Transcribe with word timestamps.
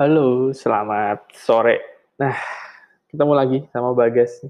Halo, 0.00 0.48
selamat 0.56 1.28
sore. 1.36 1.76
Nah, 2.16 2.32
ketemu 3.12 3.36
lagi 3.36 3.58
sama 3.68 3.92
Bagas 3.92 4.40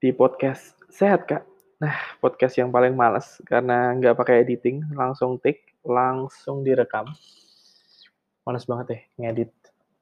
di 0.00 0.16
podcast 0.16 0.80
Sehat 0.88 1.28
Kak. 1.28 1.44
Nah, 1.76 1.92
podcast 2.24 2.56
yang 2.56 2.72
paling 2.72 2.96
males 2.96 3.36
karena 3.44 3.92
nggak 4.00 4.16
pakai 4.16 4.40
editing, 4.40 4.96
langsung 4.96 5.36
take, 5.44 5.76
langsung 5.84 6.64
direkam. 6.64 7.04
Males 8.48 8.64
banget 8.64 8.86
deh 8.88 9.02
ngedit. 9.20 9.52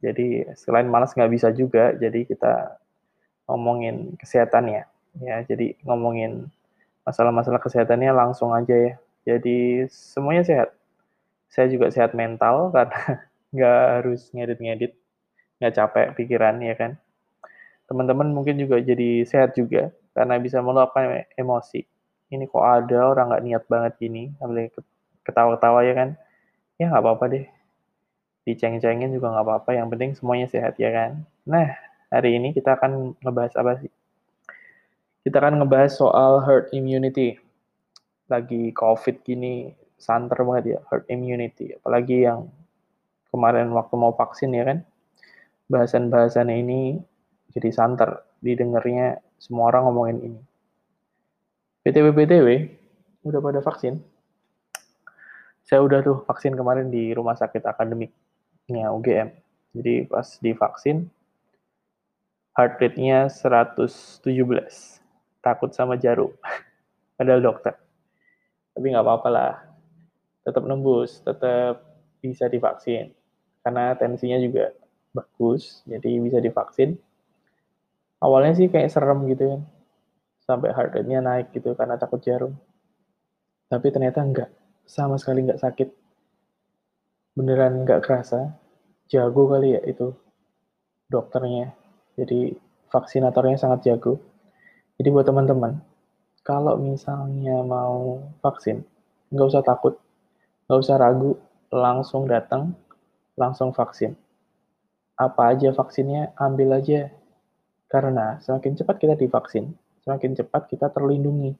Jadi 0.06 0.46
selain 0.54 0.86
males 0.86 1.10
nggak 1.18 1.34
bisa 1.34 1.50
juga, 1.50 1.90
jadi 1.98 2.22
kita 2.22 2.78
ngomongin 3.50 4.14
kesehatan 4.22 4.70
ya. 4.70 4.86
Ya, 5.18 5.42
jadi 5.50 5.74
ngomongin 5.82 6.46
masalah-masalah 7.02 7.58
kesehatannya 7.58 8.14
langsung 8.14 8.54
aja 8.54 8.70
ya. 8.70 8.94
Jadi 9.26 9.90
semuanya 9.90 10.46
sehat. 10.46 10.78
Saya 11.50 11.66
juga 11.74 11.90
sehat 11.90 12.14
mental 12.14 12.70
karena 12.78 13.26
nggak 13.52 13.80
harus 14.00 14.28
ngedit-ngedit, 14.36 14.92
nggak 15.60 15.72
capek 15.74 16.06
pikiran 16.16 16.60
ya 16.60 16.74
kan. 16.76 17.00
Teman-teman 17.88 18.28
mungkin 18.32 18.60
juga 18.60 18.76
jadi 18.84 19.24
sehat 19.24 19.56
juga 19.56 19.88
karena 20.12 20.36
bisa 20.36 20.60
meluapkan 20.60 21.24
emosi. 21.38 21.86
Ini 22.28 22.44
kok 22.44 22.60
ada 22.60 23.08
orang 23.08 23.32
nggak 23.32 23.44
niat 23.44 23.64
banget 23.72 23.92
gini, 23.96 24.28
sambil 24.36 24.68
ketawa-ketawa 25.24 25.80
ya 25.88 25.94
kan. 25.96 26.08
Ya 26.76 26.92
nggak 26.92 27.00
apa-apa 27.00 27.24
deh. 27.32 27.46
Diceng-cengin 28.44 29.12
juga 29.16 29.32
nggak 29.32 29.44
apa-apa, 29.44 29.70
yang 29.72 29.88
penting 29.88 30.12
semuanya 30.12 30.48
sehat 30.48 30.76
ya 30.76 30.92
kan. 30.92 31.24
Nah, 31.48 31.72
hari 32.12 32.36
ini 32.36 32.52
kita 32.52 32.76
akan 32.76 33.16
ngebahas 33.24 33.56
apa 33.56 33.80
sih? 33.80 33.92
Kita 35.24 35.40
akan 35.40 35.64
ngebahas 35.64 35.92
soal 35.96 36.44
herd 36.44 36.68
immunity. 36.76 37.40
Lagi 38.28 38.76
COVID 38.76 39.24
gini, 39.24 39.72
santer 39.96 40.36
banget 40.44 40.64
ya, 40.76 40.78
herd 40.92 41.08
immunity. 41.08 41.72
Apalagi 41.80 42.28
yang 42.28 42.52
kemarin 43.28 43.68
waktu 43.72 43.94
mau 43.94 44.12
vaksin 44.16 44.56
ya 44.56 44.64
kan, 44.64 44.78
bahasan-bahasannya 45.68 46.56
ini 46.64 46.80
jadi 47.52 47.68
santer, 47.72 48.24
didengarnya 48.40 49.20
semua 49.36 49.72
orang 49.72 49.88
ngomongin 49.88 50.18
ini. 50.32 50.40
BTW-BTW, 51.84 52.48
udah 53.24 53.40
pada 53.40 53.60
vaksin? 53.64 54.00
Saya 55.64 55.84
udah 55.84 56.00
tuh 56.00 56.24
vaksin 56.24 56.56
kemarin 56.56 56.88
di 56.88 57.12
rumah 57.12 57.36
sakit 57.36 57.64
akademiknya 57.64 58.88
UGM. 58.92 59.28
Jadi 59.76 60.08
pas 60.08 60.24
divaksin, 60.40 61.08
heart 62.56 62.80
rate-nya 62.80 63.28
117. 63.28 64.24
Takut 65.44 65.70
sama 65.76 66.00
jarum. 66.00 66.32
Padahal 67.20 67.44
dokter. 67.44 67.76
Tapi 68.72 68.86
nggak 68.88 69.04
apa-apa 69.04 69.28
lah. 69.28 69.54
Tetap 70.44 70.64
nembus, 70.64 71.20
tetap 71.20 71.84
bisa 72.24 72.48
divaksin 72.48 73.17
karena 73.68 73.92
tensinya 74.00 74.40
juga 74.40 74.72
bagus, 75.12 75.84
jadi 75.84 76.24
bisa 76.24 76.40
divaksin. 76.40 76.96
Awalnya 78.16 78.56
sih 78.56 78.72
kayak 78.72 78.88
serem 78.88 79.28
gitu 79.28 79.44
kan, 79.44 79.60
sampai 80.40 80.72
heart 80.72 80.96
rate-nya 80.96 81.20
naik 81.20 81.52
gitu 81.52 81.76
karena 81.76 82.00
takut 82.00 82.16
jarum. 82.24 82.56
Tapi 83.68 83.92
ternyata 83.92 84.24
enggak, 84.24 84.48
sama 84.88 85.20
sekali 85.20 85.44
enggak 85.44 85.60
sakit. 85.60 85.92
Beneran 87.36 87.84
enggak 87.84 88.08
kerasa, 88.08 88.56
jago 89.04 89.52
kali 89.52 89.76
ya 89.76 89.84
itu 89.84 90.16
dokternya. 91.12 91.76
Jadi 92.16 92.56
vaksinatornya 92.88 93.60
sangat 93.60 93.84
jago. 93.84 94.16
Jadi 94.96 95.12
buat 95.12 95.28
teman-teman, 95.28 95.76
kalau 96.40 96.80
misalnya 96.80 97.60
mau 97.60 98.32
vaksin, 98.40 98.80
nggak 99.28 99.48
usah 99.52 99.60
takut, 99.60 100.00
nggak 100.64 100.80
usah 100.80 100.96
ragu, 100.96 101.36
langsung 101.68 102.24
datang 102.24 102.72
langsung 103.38 103.70
vaksin. 103.70 104.18
Apa 105.14 105.54
aja 105.54 105.70
vaksinnya, 105.70 106.34
ambil 106.34 106.76
aja. 106.76 107.14
Karena 107.88 108.36
semakin 108.44 108.76
cepat 108.76 109.00
kita 109.00 109.14
divaksin, 109.16 109.72
semakin 110.04 110.36
cepat 110.36 110.68
kita 110.68 110.92
terlindungi. 110.92 111.56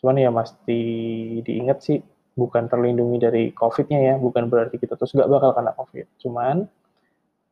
Cuman 0.00 0.16
ya 0.16 0.32
mesti 0.32 0.80
diingat 1.44 1.84
sih, 1.84 1.98
bukan 2.32 2.70
terlindungi 2.70 3.18
dari 3.20 3.44
COVID-nya 3.52 4.00
ya, 4.00 4.14
bukan 4.16 4.48
berarti 4.48 4.80
kita 4.80 4.96
terus 4.96 5.12
nggak 5.12 5.28
bakal 5.28 5.50
kena 5.52 5.76
COVID. 5.76 6.06
Cuman 6.22 6.64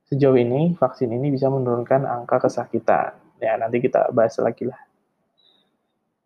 sejauh 0.08 0.38
ini 0.38 0.72
vaksin 0.76 1.12
ini 1.12 1.28
bisa 1.34 1.52
menurunkan 1.52 2.08
angka 2.08 2.48
kesakitan. 2.48 3.16
Ya 3.42 3.58
nanti 3.60 3.82
kita 3.84 4.08
bahas 4.14 4.38
lagi 4.40 4.64
lah. 4.68 4.80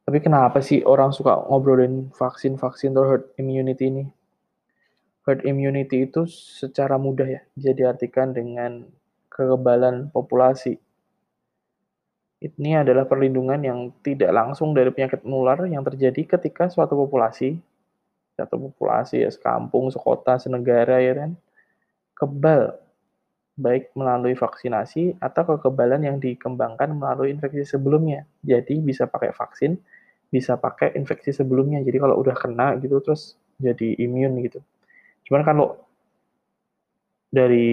Tapi 0.09 0.25
kenapa 0.25 0.65
sih 0.65 0.81
orang 0.89 1.13
suka 1.13 1.37
ngobrolin 1.37 2.09
vaksin-vaksin 2.17 2.97
herd 2.97 3.29
immunity 3.37 3.93
ini? 3.93 4.05
Herd 5.29 5.45
immunity 5.45 6.09
itu 6.09 6.25
secara 6.33 6.97
mudah 6.97 7.29
ya 7.29 7.41
bisa 7.53 7.77
diartikan 7.77 8.33
dengan 8.33 8.89
kekebalan 9.29 10.09
populasi. 10.09 10.81
Ini 12.41 12.81
adalah 12.81 13.05
perlindungan 13.05 13.61
yang 13.61 13.93
tidak 14.01 14.33
langsung 14.33 14.73
dari 14.73 14.89
penyakit 14.89 15.21
menular 15.29 15.69
yang 15.69 15.85
terjadi 15.85 16.39
ketika 16.39 16.73
suatu 16.73 16.97
populasi, 16.97 17.61
suatu 18.41 18.57
populasi 18.57 19.21
ya 19.21 19.29
sekampung, 19.29 19.93
sekota, 19.93 20.41
senegara 20.41 20.97
ya 21.03 21.13
kan, 21.13 21.37
kebal 22.17 22.81
baik 23.59 23.91
melalui 23.99 24.39
vaksinasi 24.39 25.19
atau 25.19 25.59
kekebalan 25.59 26.07
yang 26.07 26.17
dikembangkan 26.23 26.95
melalui 26.95 27.35
infeksi 27.35 27.67
sebelumnya. 27.67 28.25
Jadi 28.47 28.81
bisa 28.81 29.05
pakai 29.11 29.35
vaksin, 29.35 29.77
bisa 30.31 30.55
pakai 30.57 30.95
infeksi 30.95 31.35
sebelumnya. 31.35 31.83
Jadi 31.83 31.99
kalau 32.01 32.17
udah 32.23 32.39
kena 32.39 32.79
gitu 32.81 33.03
terus 33.03 33.35
jadi 33.59 33.99
imun 33.99 34.39
gitu. 34.47 34.63
Cuman 35.29 35.45
kalau 35.45 35.77
dari 37.29 37.69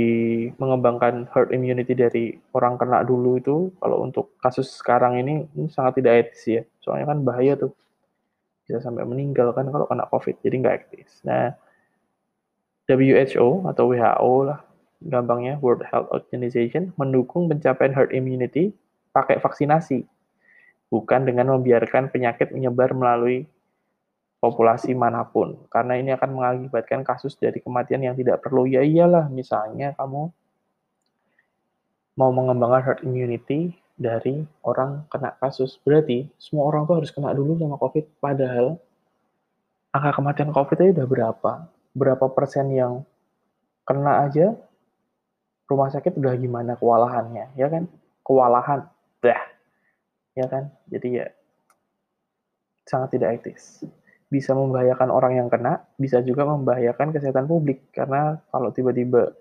mengembangkan 0.59 1.31
herd 1.31 1.55
immunity 1.55 1.95
dari 1.95 2.35
orang 2.51 2.75
kena 2.75 3.07
dulu 3.07 3.39
itu, 3.39 3.71
kalau 3.79 4.03
untuk 4.03 4.35
kasus 4.43 4.67
sekarang 4.67 5.15
ini, 5.15 5.47
ini 5.55 5.71
sangat 5.71 6.03
tidak 6.03 6.27
etis 6.27 6.43
ya. 6.43 6.61
Soalnya 6.83 7.15
kan 7.15 7.23
bahaya 7.23 7.55
tuh. 7.55 7.71
Bisa 8.67 8.83
sampai 8.83 9.07
meninggal 9.07 9.55
kan 9.55 9.71
kalau 9.71 9.87
kena 9.87 10.03
COVID, 10.11 10.35
jadi 10.43 10.55
nggak 10.59 10.75
etis. 10.75 11.23
Nah, 11.23 11.55
WHO 12.91 13.63
atau 13.71 13.83
WHO 13.95 14.33
lah, 14.43 14.59
gampangnya 15.07 15.55
World 15.63 15.87
Health 15.87 16.11
Organization, 16.11 16.91
mendukung 16.99 17.47
pencapaian 17.47 17.95
herd 17.95 18.11
immunity 18.11 18.75
pakai 19.15 19.39
vaksinasi. 19.39 20.03
Bukan 20.91 21.23
dengan 21.23 21.55
membiarkan 21.55 22.11
penyakit 22.11 22.51
menyebar 22.51 22.91
melalui 22.91 23.47
populasi 24.45 24.93
mana 24.93 25.25
pun. 25.25 25.57
Karena 25.73 25.97
ini 25.97 26.13
akan 26.13 26.29
mengakibatkan 26.37 27.01
kasus 27.01 27.33
dari 27.33 27.57
kematian 27.65 28.05
yang 28.05 28.13
tidak 28.13 28.45
perlu. 28.45 28.69
Ya 28.69 28.85
iyalah 28.85 29.25
misalnya 29.33 29.97
kamu 29.97 30.29
mau 32.15 32.31
mengembangkan 32.31 32.81
herd 32.85 32.99
immunity 33.01 33.73
dari 33.97 34.45
orang 34.61 35.09
kena 35.09 35.33
kasus. 35.41 35.81
Berarti 35.81 36.29
semua 36.37 36.69
orang 36.69 36.85
tuh 36.85 37.01
harus 37.01 37.09
kena 37.09 37.33
dulu 37.33 37.57
sama 37.57 37.81
covid. 37.81 38.05
Padahal 38.21 38.77
angka 39.89 40.11
kematian 40.21 40.53
covid 40.53 40.77
itu 40.77 40.93
udah 41.01 41.07
berapa? 41.09 41.51
Berapa 41.97 42.25
persen 42.29 42.69
yang 42.69 43.01
kena 43.89 44.29
aja 44.29 44.53
rumah 45.65 45.89
sakit 45.89 46.21
udah 46.21 46.37
gimana 46.37 46.77
kewalahannya? 46.77 47.49
Ya 47.57 47.65
kan? 47.65 47.89
Kewalahan. 48.21 48.85
Dah. 49.25 49.41
Ya 50.37 50.45
kan? 50.45 50.69
Jadi 50.93 51.25
ya 51.25 51.27
sangat 52.85 53.17
tidak 53.17 53.41
etis 53.41 53.81
bisa 54.35 54.51
membahayakan 54.51 55.07
orang 55.15 55.39
yang 55.39 55.47
kena, 55.47 55.87
bisa 55.95 56.19
juga 56.19 56.43
membahayakan 56.43 57.15
kesehatan 57.15 57.47
publik. 57.47 57.87
Karena 57.95 58.35
kalau 58.51 58.75
tiba-tiba 58.75 59.31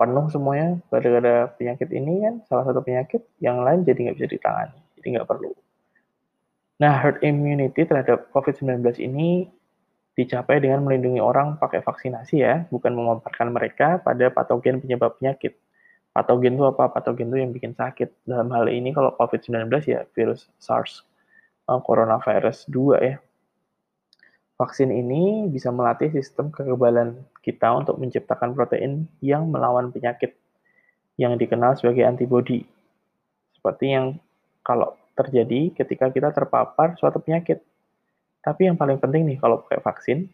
penuh 0.00 0.26
semuanya 0.32 0.80
gara-gara 0.88 1.52
penyakit 1.52 1.92
ini 1.92 2.24
kan, 2.24 2.34
salah 2.48 2.64
satu 2.64 2.80
penyakit, 2.80 3.20
yang 3.44 3.60
lain 3.60 3.84
jadi 3.84 4.08
nggak 4.08 4.16
bisa 4.16 4.28
ditangani. 4.32 4.78
Jadi 4.96 5.06
nggak 5.20 5.28
perlu. 5.28 5.52
Nah, 6.80 6.96
herd 6.96 7.20
immunity 7.20 7.84
terhadap 7.84 8.32
COVID-19 8.32 9.04
ini 9.04 9.52
dicapai 10.16 10.64
dengan 10.64 10.80
melindungi 10.88 11.20
orang 11.20 11.60
pakai 11.60 11.84
vaksinasi 11.84 12.40
ya, 12.40 12.64
bukan 12.72 12.96
memaparkan 12.96 13.52
mereka 13.52 14.00
pada 14.00 14.32
patogen 14.32 14.80
penyebab 14.80 15.20
penyakit. 15.20 15.60
Patogen 16.16 16.56
itu 16.56 16.64
apa? 16.64 16.88
Patogen 16.88 17.28
itu 17.28 17.38
yang 17.40 17.52
bikin 17.52 17.76
sakit. 17.76 18.24
Dalam 18.24 18.48
hal 18.52 18.68
ini 18.72 18.96
kalau 18.96 19.12
COVID-19 19.16 19.68
ya 19.88 20.08
virus 20.16 20.48
SARS, 20.56 21.04
uh, 21.68 21.80
coronavirus 21.84 22.68
2 22.68 23.00
ya, 23.00 23.16
Vaksin 24.62 24.94
ini 24.94 25.50
bisa 25.50 25.74
melatih 25.74 26.14
sistem 26.14 26.54
kekebalan 26.54 27.18
kita 27.42 27.66
untuk 27.74 27.98
menciptakan 27.98 28.54
protein 28.54 29.10
yang 29.18 29.50
melawan 29.50 29.90
penyakit 29.90 30.38
yang 31.18 31.34
dikenal 31.34 31.74
sebagai 31.74 32.06
antibodi. 32.06 32.62
Seperti 33.58 33.90
yang 33.90 34.22
kalau 34.62 34.94
terjadi 35.18 35.74
ketika 35.74 36.14
kita 36.14 36.30
terpapar 36.30 36.94
suatu 36.94 37.18
penyakit. 37.18 37.58
Tapi 38.38 38.70
yang 38.70 38.78
paling 38.78 39.02
penting 39.02 39.26
nih 39.26 39.42
kalau 39.42 39.66
pakai 39.66 39.82
vaksin, 39.82 40.30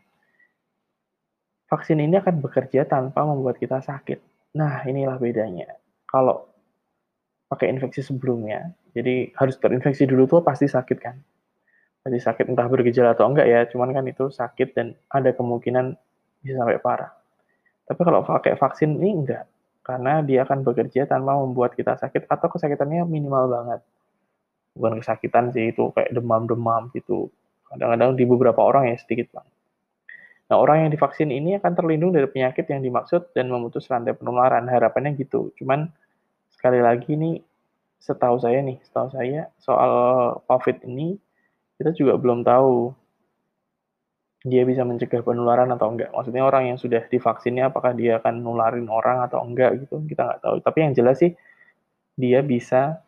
vaksin 1.73 1.97
ini 1.97 2.21
akan 2.21 2.45
bekerja 2.45 2.85
tanpa 2.85 3.25
membuat 3.25 3.57
kita 3.57 3.81
sakit. 3.81 4.21
Nah, 4.61 4.85
inilah 4.85 5.17
bedanya. 5.17 5.73
Kalau 6.05 6.53
pakai 7.49 7.73
infeksi 7.73 8.05
sebelumnya, 8.05 8.77
jadi 8.93 9.33
harus 9.41 9.57
terinfeksi 9.57 10.05
dulu 10.05 10.29
tuh 10.29 10.45
pasti 10.45 10.69
sakit 10.69 10.99
kan 11.01 11.17
masih 12.09 12.25
sakit 12.25 12.49
entah 12.49 12.67
bergejala 12.67 13.13
atau 13.13 13.29
enggak 13.29 13.47
ya, 13.47 13.69
cuman 13.69 13.93
kan 13.93 14.05
itu 14.09 14.33
sakit 14.33 14.73
dan 14.73 14.97
ada 15.13 15.31
kemungkinan 15.37 15.95
bisa 16.41 16.57
sampai 16.59 16.81
parah. 16.81 17.13
Tapi 17.85 18.01
kalau 18.01 18.25
pakai 18.25 18.57
vaksin 18.57 18.97
ini 18.97 19.25
enggak, 19.25 19.45
karena 19.85 20.21
dia 20.21 20.45
akan 20.45 20.65
bekerja 20.65 21.09
tanpa 21.09 21.37
membuat 21.41 21.73
kita 21.73 21.97
sakit 21.97 22.29
atau 22.29 22.49
kesakitannya 22.53 23.09
minimal 23.09 23.49
banget. 23.49 23.81
Bukan 24.77 25.01
kesakitan 25.01 25.49
sih 25.53 25.73
itu 25.73 25.89
kayak 25.97 26.13
demam-demam 26.13 26.93
gitu. 26.93 27.33
Kadang-kadang 27.73 28.17
di 28.17 28.25
beberapa 28.29 28.61
orang 28.65 28.93
ya 28.93 28.97
sedikit 29.01 29.33
banget. 29.33 29.55
Nah, 30.49 30.57
orang 30.57 30.89
yang 30.89 30.91
divaksin 30.93 31.29
ini 31.29 31.61
akan 31.61 31.73
terlindung 31.77 32.13
dari 32.13 32.25
penyakit 32.25 32.65
yang 32.73 32.81
dimaksud 32.81 33.37
dan 33.37 33.53
memutus 33.53 33.85
rantai 33.89 34.17
penularan. 34.17 34.65
Harapannya 34.65 35.13
gitu. 35.17 35.53
Cuman 35.61 35.93
sekali 36.49 36.81
lagi 36.81 37.17
nih 37.17 37.45
setahu 38.01 38.41
saya 38.41 38.65
nih, 38.65 38.81
setahu 38.81 39.09
saya 39.13 39.53
soal 39.61 39.93
COVID 40.49 40.89
ini 40.89 41.21
kita 41.79 41.91
juga 41.95 42.19
belum 42.19 42.43
tahu 42.43 42.93
dia 44.47 44.63
bisa 44.63 44.87
mencegah 44.87 45.23
penularan 45.23 45.71
atau 45.75 45.91
enggak. 45.91 46.15
Maksudnya 46.15 46.47
orang 46.47 46.71
yang 46.71 46.79
sudah 46.79 47.03
divaksinnya 47.11 47.71
apakah 47.71 47.95
dia 47.95 48.23
akan 48.23 48.43
nularin 48.43 48.87
orang 48.87 49.27
atau 49.27 49.43
enggak 49.43 49.83
gitu, 49.83 49.99
kita 50.07 50.23
nggak 50.27 50.41
tahu. 50.43 50.57
Tapi 50.63 50.79
yang 50.83 50.93
jelas 50.95 51.19
sih 51.19 51.35
dia 52.15 52.43
bisa 52.43 53.03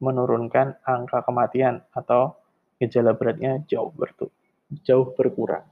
menurunkan 0.00 0.80
angka 0.84 1.20
kematian 1.24 1.84
atau 1.92 2.36
gejala 2.80 3.12
beratnya 3.12 3.60
jauh 3.68 3.92
bertu 3.92 4.32
jauh 4.86 5.10
berkurang. 5.18 5.66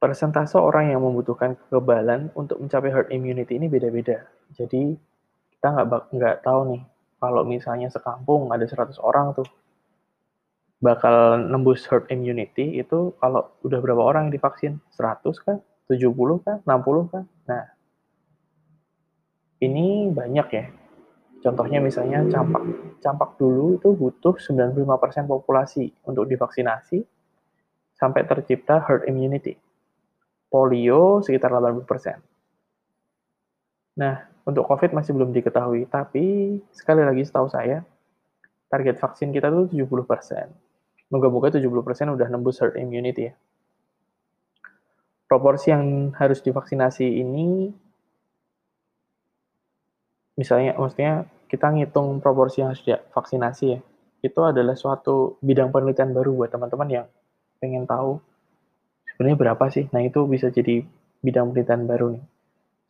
Persentase 0.00 0.56
orang 0.56 0.96
yang 0.96 1.04
membutuhkan 1.04 1.60
kekebalan 1.60 2.32
untuk 2.32 2.56
mencapai 2.56 2.88
herd 2.88 3.08
immunity 3.12 3.60
ini 3.60 3.68
beda-beda. 3.68 4.24
Jadi 4.56 4.96
kita 5.52 5.66
nggak 5.76 6.16
nggak 6.16 6.36
tahu 6.40 6.60
nih 6.72 6.82
kalau 7.20 7.44
misalnya 7.44 7.92
sekampung 7.92 8.48
ada 8.48 8.64
100 8.64 8.96
orang 9.04 9.36
tuh 9.36 9.44
bakal 10.80 11.36
nembus 11.36 11.84
herd 11.86 12.08
immunity 12.08 12.80
itu 12.80 13.12
kalau 13.20 13.52
udah 13.60 13.78
berapa 13.84 14.00
orang 14.00 14.32
yang 14.32 14.40
divaksin? 14.40 14.80
100 14.96 15.28
kan? 15.44 15.60
70 15.92 16.16
kan? 16.40 16.64
60 16.64 17.12
kan? 17.12 17.24
Nah, 17.44 17.64
ini 19.60 20.08
banyak 20.08 20.48
ya. 20.48 20.64
Contohnya 21.44 21.84
misalnya 21.84 22.24
campak. 22.32 22.64
Campak 23.04 23.36
dulu 23.36 23.76
itu 23.76 23.92
butuh 23.92 24.40
95% 24.40 25.28
populasi 25.28 25.92
untuk 26.08 26.24
divaksinasi 26.24 27.04
sampai 27.96 28.24
tercipta 28.24 28.80
herd 28.80 29.04
immunity. 29.04 29.60
Polio 30.48 31.20
sekitar 31.20 31.52
80%. 31.52 32.20
Nah, 34.00 34.29
untuk 34.44 34.64
COVID 34.64 34.96
masih 34.96 35.12
belum 35.12 35.30
diketahui, 35.36 35.88
tapi 35.90 36.56
sekali 36.72 37.04
lagi 37.04 37.22
setahu 37.24 37.48
saya, 37.52 37.84
target 38.72 38.96
vaksin 38.96 39.34
kita 39.34 39.52
tuh 39.52 39.68
70%. 39.68 41.10
Moga-moga 41.10 41.50
70% 41.52 42.14
udah 42.14 42.28
nembus 42.30 42.62
herd 42.62 42.78
immunity 42.78 43.30
ya. 43.30 43.34
Proporsi 45.26 45.70
yang 45.70 46.14
harus 46.18 46.42
divaksinasi 46.42 47.06
ini, 47.06 47.70
misalnya, 50.34 50.74
maksudnya 50.78 51.26
kita 51.50 51.70
ngitung 51.70 52.22
proporsi 52.22 52.62
yang 52.62 52.74
harus 52.74 52.82
divaksinasi 52.82 53.64
ya, 53.74 53.80
itu 54.20 54.40
adalah 54.44 54.76
suatu 54.76 55.40
bidang 55.40 55.72
penelitian 55.72 56.12
baru 56.12 56.36
buat 56.36 56.50
teman-teman 56.52 56.88
yang 56.88 57.06
pengen 57.60 57.84
tahu 57.88 58.20
sebenarnya 59.12 59.36
berapa 59.36 59.64
sih. 59.68 59.84
Nah 59.92 60.00
itu 60.04 60.24
bisa 60.24 60.48
jadi 60.48 60.84
bidang 61.20 61.52
penelitian 61.52 61.84
baru 61.84 62.06
nih. 62.16 62.24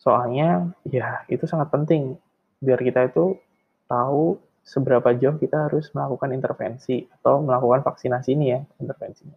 Soalnya 0.00 0.73
ya 0.88 1.29
itu 1.29 1.44
sangat 1.44 1.69
penting 1.69 2.17
biar 2.64 2.81
kita 2.81 3.12
itu 3.12 3.37
tahu 3.85 4.41
seberapa 4.64 5.12
jauh 5.17 5.37
kita 5.37 5.69
harus 5.69 5.93
melakukan 5.93 6.32
intervensi 6.32 7.05
atau 7.20 7.44
melakukan 7.44 7.85
vaksinasi 7.85 8.29
ini 8.37 8.47
ya, 8.55 8.61
intervensinya. 8.81 9.37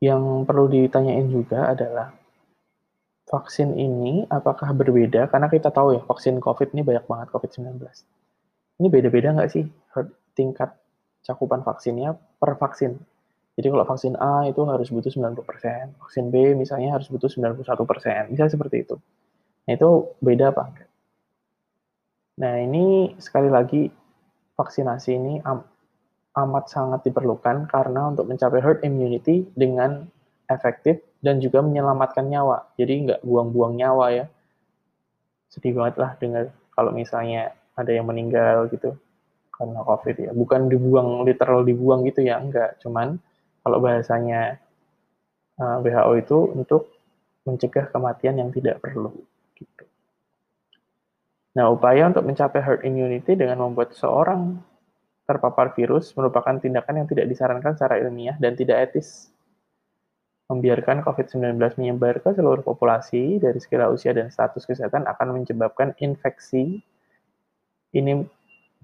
Yang 0.00 0.22
perlu 0.44 0.64
ditanyain 0.68 1.28
juga 1.28 1.72
adalah 1.72 2.12
vaksin 3.26 3.74
ini 3.74 4.22
apakah 4.30 4.70
berbeda 4.70 5.26
karena 5.32 5.48
kita 5.50 5.72
tahu 5.74 5.98
ya 5.98 6.02
vaksin 6.04 6.38
COVID 6.38 6.72
ini 6.76 6.86
banyak 6.86 7.04
banget 7.10 7.28
COVID-19. 7.32 7.80
Ini 8.76 8.86
beda-beda 8.92 9.34
nggak 9.34 9.50
sih 9.50 9.64
tingkat 10.36 10.76
cakupan 11.26 11.64
vaksinnya 11.64 12.14
per 12.38 12.54
vaksin? 12.60 13.00
Jadi 13.56 13.72
kalau 13.72 13.88
vaksin 13.88 14.14
A 14.20 14.44
itu 14.44 14.60
harus 14.68 14.92
butuh 14.92 15.08
90%, 15.08 15.96
vaksin 15.96 16.28
B 16.28 16.52
misalnya 16.52 16.92
harus 16.92 17.08
butuh 17.08 17.32
91%, 17.32 18.28
bisa 18.28 18.52
seperti 18.52 18.84
itu. 18.84 19.00
Nah, 19.64 19.72
itu 19.72 20.12
beda 20.20 20.52
apa? 20.52 20.76
Nah, 22.36 22.54
ini 22.60 23.16
sekali 23.16 23.48
lagi 23.48 23.88
vaksinasi 24.60 25.10
ini 25.16 25.34
am 25.40 25.64
amat 26.36 26.68
sangat 26.68 27.00
diperlukan 27.08 27.64
karena 27.72 28.12
untuk 28.12 28.28
mencapai 28.28 28.60
herd 28.60 28.84
immunity 28.84 29.48
dengan 29.56 30.04
efektif 30.52 31.00
dan 31.24 31.40
juga 31.40 31.64
menyelamatkan 31.64 32.28
nyawa. 32.28 32.68
Jadi 32.76 33.08
nggak 33.08 33.20
buang-buang 33.24 33.72
nyawa 33.80 34.06
ya. 34.12 34.24
Sedih 35.48 35.72
banget 35.72 35.96
lah 35.96 36.12
dengar 36.20 36.52
kalau 36.76 36.92
misalnya 36.92 37.56
ada 37.72 37.88
yang 37.88 38.04
meninggal 38.04 38.68
gitu 38.68 39.00
karena 39.56 39.80
COVID 39.80 40.16
ya. 40.28 40.30
Bukan 40.36 40.68
dibuang, 40.68 41.24
literal 41.24 41.64
dibuang 41.64 42.04
gitu 42.04 42.20
ya, 42.20 42.36
enggak. 42.36 42.76
Cuman 42.84 43.16
kalau 43.66 43.82
bahasanya 43.82 44.62
eh, 45.58 45.76
WHO 45.82 46.12
itu 46.22 46.38
untuk 46.54 46.86
mencegah 47.42 47.90
kematian 47.90 48.38
yang 48.38 48.54
tidak 48.54 48.78
perlu. 48.78 49.10
Gitu. 49.58 49.82
Nah, 51.58 51.74
upaya 51.74 52.06
untuk 52.06 52.22
mencapai 52.22 52.62
herd 52.62 52.86
immunity 52.86 53.34
dengan 53.34 53.66
membuat 53.66 53.98
seorang 53.98 54.62
terpapar 55.26 55.74
virus 55.74 56.14
merupakan 56.14 56.54
tindakan 56.62 57.02
yang 57.02 57.08
tidak 57.10 57.26
disarankan 57.26 57.74
secara 57.74 57.98
ilmiah 57.98 58.38
dan 58.38 58.54
tidak 58.54 58.90
etis. 58.90 59.34
Membiarkan 60.46 61.02
COVID-19 61.02 61.58
menyebar 61.74 62.22
ke 62.22 62.30
seluruh 62.30 62.62
populasi 62.62 63.42
dari 63.42 63.58
segala 63.58 63.90
usia 63.90 64.14
dan 64.14 64.30
status 64.30 64.62
kesehatan 64.62 65.02
akan 65.10 65.42
menyebabkan 65.42 65.90
infeksi 65.98 66.78
ini 67.90 68.22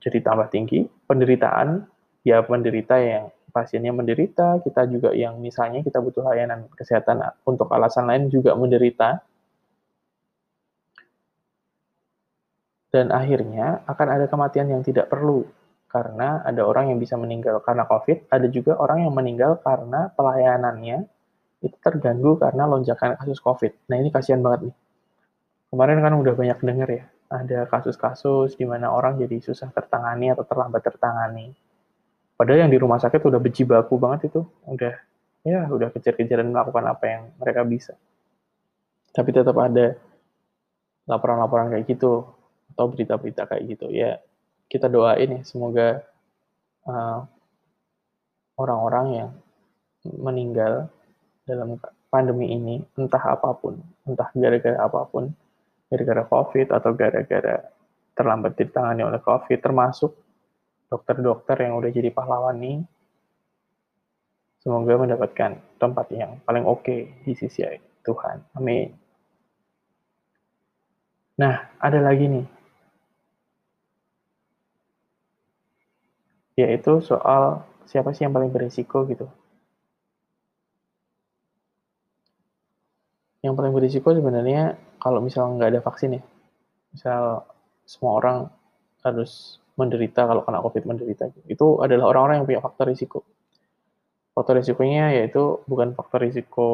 jadi 0.02 0.18
tambah 0.26 0.50
tinggi, 0.50 0.90
penderitaan, 1.06 1.86
ya 2.26 2.42
penderita 2.42 2.98
yang 2.98 3.30
pasiennya 3.52 3.92
menderita, 3.92 4.64
kita 4.64 4.88
juga 4.88 5.12
yang 5.12 5.36
misalnya 5.38 5.84
kita 5.84 6.00
butuh 6.00 6.24
layanan 6.24 6.66
kesehatan 6.72 7.20
untuk 7.44 7.68
alasan 7.70 8.08
lain 8.08 8.32
juga 8.32 8.56
menderita, 8.56 9.22
Dan 12.92 13.08
akhirnya 13.08 13.80
akan 13.88 14.08
ada 14.12 14.28
kematian 14.28 14.68
yang 14.68 14.84
tidak 14.84 15.08
perlu, 15.08 15.48
karena 15.88 16.44
ada 16.44 16.60
orang 16.60 16.92
yang 16.92 17.00
bisa 17.00 17.16
meninggal 17.16 17.64
karena 17.64 17.88
COVID, 17.88 18.28
ada 18.28 18.44
juga 18.52 18.76
orang 18.76 19.08
yang 19.08 19.16
meninggal 19.16 19.64
karena 19.64 20.12
pelayanannya 20.12 21.08
itu 21.64 21.76
terganggu 21.80 22.36
karena 22.36 22.68
lonjakan 22.68 23.16
kasus 23.16 23.40
COVID. 23.40 23.88
Nah 23.88 23.96
ini 23.96 24.12
kasihan 24.12 24.44
banget 24.44 24.68
nih. 24.68 24.74
Kemarin 25.72 26.04
kan 26.04 26.12
udah 26.20 26.34
banyak 26.36 26.58
dengar 26.60 26.88
ya, 26.92 27.04
ada 27.32 27.64
kasus-kasus 27.64 28.60
di 28.60 28.68
mana 28.68 28.92
orang 28.92 29.16
jadi 29.16 29.40
susah 29.40 29.72
tertangani 29.72 30.28
atau 30.28 30.44
terlambat 30.44 30.84
tertangani. 30.84 31.56
Padahal 32.42 32.66
yang 32.66 32.72
di 32.74 32.82
rumah 32.82 32.98
sakit 32.98 33.22
udah 33.22 33.38
bejibaku 33.38 34.02
banget 34.02 34.34
itu, 34.34 34.42
udah 34.66 34.94
ya 35.46 35.70
udah 35.70 35.94
kejar-kejaran 35.94 36.50
melakukan 36.50 36.90
apa 36.90 37.04
yang 37.06 37.22
mereka 37.38 37.62
bisa. 37.62 37.94
Tapi 39.14 39.30
tetap 39.30 39.54
ada 39.62 39.94
laporan-laporan 41.06 41.70
kayak 41.70 41.86
gitu 41.86 42.26
atau 42.72 42.84
berita-berita 42.88 43.44
kayak 43.44 43.62
gitu 43.76 43.92
ya 43.92 44.16
kita 44.72 44.88
doain 44.88 45.28
ya 45.28 45.40
semoga 45.44 46.00
uh, 46.88 47.20
orang-orang 48.56 49.06
yang 49.12 49.30
meninggal 50.08 50.88
dalam 51.44 51.76
pandemi 52.08 52.56
ini 52.56 52.80
entah 52.96 53.36
apa 53.36 53.52
pun 53.52 53.76
entah 54.08 54.32
gara-gara 54.32 54.78
apa 54.80 55.04
pun 55.04 55.28
gara-gara 55.92 56.24
covid 56.24 56.72
atau 56.72 56.90
gara-gara 56.96 57.68
terlambat 58.16 58.56
ditangani 58.56 59.04
oleh 59.04 59.20
covid 59.20 59.60
termasuk 59.60 60.16
dokter-dokter 60.92 61.56
yang 61.64 61.80
udah 61.80 61.88
jadi 61.88 62.12
pahlawan 62.12 62.60
nih 62.60 62.78
semoga 64.60 65.00
mendapatkan 65.00 65.56
tempat 65.80 66.06
yang 66.12 66.36
paling 66.44 66.68
oke 66.68 66.84
okay 66.84 67.08
di 67.24 67.32
sisi 67.32 67.64
Tuhan 68.04 68.44
amin 68.60 68.92
nah 71.40 71.72
ada 71.80 72.04
lagi 72.04 72.28
nih 72.28 72.46
yaitu 76.56 77.00
soal 77.00 77.64
siapa 77.88 78.12
sih 78.12 78.24
yang 78.24 78.34
paling 78.34 78.52
berisiko 78.52 79.04
gitu. 79.08 79.28
Yang 83.42 83.54
paling 83.58 83.72
berisiko 83.74 84.08
sebenarnya 84.14 84.78
kalau 85.02 85.18
misal 85.18 85.50
nggak 85.58 85.70
ada 85.74 85.80
vaksin 85.82 86.20
ya, 86.20 86.22
misal 86.94 87.42
semua 87.88 88.12
orang 88.22 88.36
harus 89.02 89.58
menderita 89.82 90.30
kalau 90.30 90.46
kena 90.46 90.62
COVID 90.62 90.82
menderita, 90.86 91.34
itu 91.50 91.66
adalah 91.82 92.14
orang-orang 92.14 92.42
yang 92.42 92.46
punya 92.46 92.62
faktor 92.62 92.86
risiko. 92.86 93.26
Faktor 94.32 94.62
risikonya 94.62 95.12
yaitu 95.18 95.60
bukan 95.66 95.98
faktor 95.98 96.22
risiko 96.22 96.68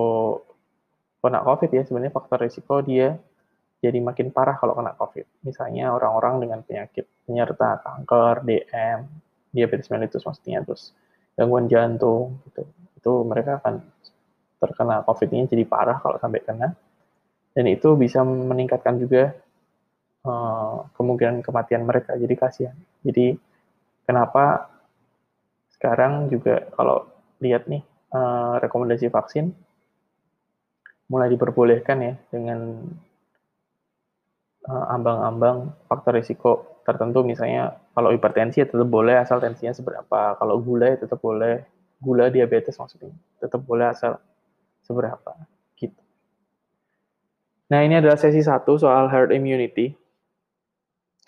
kena 1.25 1.41
COVID 1.43 1.71
ya, 1.73 1.83
sebenarnya 1.89 2.13
faktor 2.13 2.39
risiko 2.45 2.85
dia 2.85 3.17
jadi 3.81 3.99
makin 3.99 4.29
parah 4.31 4.61
kalau 4.61 4.77
kena 4.77 4.93
COVID. 4.95 5.49
Misalnya 5.49 5.97
orang-orang 5.97 6.45
dengan 6.45 6.61
penyakit 6.63 7.09
penyerta 7.25 7.81
kanker, 7.83 8.45
DM, 8.47 8.99
diabetes 9.51 9.89
mellitus 9.89 10.23
maksudnya 10.23 10.61
terus 10.61 10.93
gangguan 11.35 11.71
jantung 11.71 12.37
gitu 12.51 12.69
itu 12.99 13.13
mereka 13.25 13.63
akan 13.63 13.81
terkena 14.59 15.07
COVID 15.07 15.29
ini 15.31 15.45
jadi 15.47 15.65
parah 15.65 16.03
kalau 16.03 16.19
sampai 16.19 16.43
kena. 16.43 16.75
Dan 17.55 17.65
itu 17.71 17.95
bisa 17.99 18.23
meningkatkan 18.23 18.99
juga 18.99 19.35
uh, 20.25 20.89
kemungkinan 20.97 21.45
kematian 21.45 21.85
mereka. 21.85 22.17
Jadi 22.17 22.35
kasihan. 22.35 22.77
Jadi 23.05 23.37
kenapa 24.09 24.73
sekarang 25.77 26.27
juga 26.33 26.67
kalau 26.75 27.07
lihat 27.39 27.71
nih 27.71 27.83
uh, 28.11 28.59
rekomendasi 28.59 29.13
vaksin 29.13 29.55
mulai 31.09 31.31
diperbolehkan 31.33 31.99
ya 32.05 32.15
dengan 32.29 32.85
ambang-ambang 34.69 35.73
faktor 35.89 36.13
risiko 36.13 36.83
tertentu 36.85 37.25
misalnya 37.25 37.81
kalau 37.97 38.13
hipertensi 38.13 38.61
ya 38.61 38.69
tetap 38.69 38.85
boleh 38.85 39.17
asal 39.17 39.41
tensinya 39.41 39.73
seberapa 39.73 40.37
kalau 40.37 40.61
gula 40.61 40.93
ya 40.93 40.97
tetap 41.01 41.21
boleh 41.25 41.65
gula 42.01 42.29
diabetes 42.29 42.77
maksudnya 42.77 43.13
tetap 43.41 43.65
boleh 43.65 43.89
asal 43.89 44.21
seberapa 44.85 45.37
gitu. 45.77 46.01
Nah 47.69 47.85
ini 47.85 48.01
adalah 48.01 48.17
sesi 48.17 48.41
satu 48.41 48.81
soal 48.81 49.09
herd 49.13 49.33
immunity. 49.33 49.93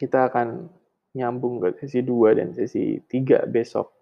Kita 0.00 0.33
akan 0.33 0.64
nyambung 1.12 1.61
ke 1.61 1.76
sesi 1.76 2.00
2 2.00 2.38
dan 2.40 2.49
sesi 2.57 2.97
3 3.04 3.45
besok. 3.45 3.92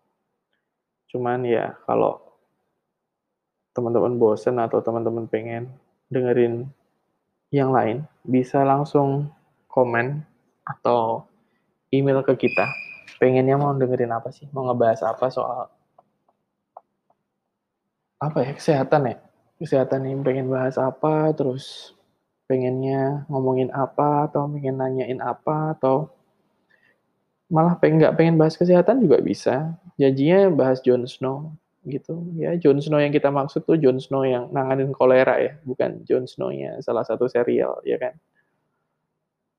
Cuman 1.10 1.42
ya 1.42 1.74
kalau 1.82 2.22
teman-teman 3.74 4.14
bosen 4.14 4.62
atau 4.62 4.78
teman-teman 4.78 5.26
pengen 5.26 5.74
dengerin 6.06 6.70
yang 7.50 7.74
lain, 7.74 8.06
bisa 8.22 8.62
langsung 8.62 9.34
komen 9.66 10.22
atau 10.62 11.26
email 11.90 12.22
ke 12.22 12.46
kita. 12.46 12.70
Pengennya 13.18 13.58
mau 13.58 13.74
dengerin 13.74 14.14
apa 14.14 14.30
sih? 14.30 14.46
Mau 14.54 14.70
ngebahas 14.70 15.02
apa 15.02 15.26
soal 15.34 15.66
apa 18.18 18.38
ya 18.46 18.50
kesehatan 18.54 19.02
ya? 19.10 19.16
kesehatan 19.58 20.06
ini 20.06 20.22
pengen 20.22 20.46
bahas 20.48 20.78
apa, 20.78 21.34
terus 21.34 21.92
pengennya 22.48 23.28
ngomongin 23.28 23.68
apa, 23.70 24.26
atau 24.26 24.48
pengen 24.48 24.80
nanyain 24.80 25.20
apa, 25.20 25.76
atau 25.76 26.08
malah 27.52 27.76
pengen 27.76 28.00
nggak 28.00 28.16
pengen 28.16 28.34
bahas 28.40 28.56
kesehatan 28.56 29.04
juga 29.04 29.20
bisa. 29.20 29.76
Janjinya 30.00 30.48
bahas 30.52 30.80
Jon 30.80 31.04
Snow 31.04 31.52
gitu 31.84 32.20
ya. 32.36 32.56
Jon 32.56 32.80
Snow 32.80 33.00
yang 33.00 33.12
kita 33.12 33.28
maksud 33.28 33.64
tuh 33.64 33.76
Jon 33.80 34.00
Snow 34.00 34.24
yang 34.24 34.48
nanganin 34.52 34.92
kolera 34.96 35.40
ya, 35.40 35.56
bukan 35.64 36.04
Jon 36.08 36.24
Snow-nya 36.28 36.80
salah 36.84 37.04
satu 37.04 37.28
serial 37.28 37.80
ya 37.84 38.00
kan. 38.00 38.16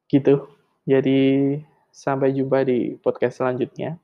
Gitu. 0.10 0.50
Jadi 0.90 1.54
sampai 1.94 2.34
jumpa 2.34 2.66
di 2.66 2.98
podcast 2.98 3.42
selanjutnya. 3.42 3.98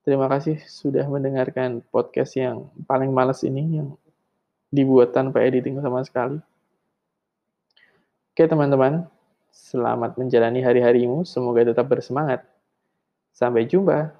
Terima 0.00 0.26
kasih 0.32 0.58
sudah 0.64 1.04
mendengarkan 1.06 1.84
podcast 1.92 2.34
yang 2.34 2.72
paling 2.88 3.12
males 3.12 3.44
ini, 3.44 3.78
yang 3.78 3.94
dibuat 4.72 5.12
tanpa 5.12 5.44
editing 5.44 5.76
sama 5.78 6.00
sekali. 6.02 6.40
Oke 8.30 8.46
teman-teman, 8.46 9.10
selamat 9.50 10.14
menjalani 10.14 10.62
hari-harimu, 10.62 11.26
semoga 11.26 11.66
tetap 11.66 11.90
bersemangat. 11.90 12.46
Sampai 13.34 13.66
jumpa. 13.66 14.14